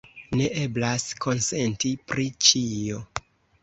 Ne 0.39 0.47
eblas 0.61 1.05
konsenti 1.27 1.95
pri 2.09 2.29
ĉio. 2.49 3.09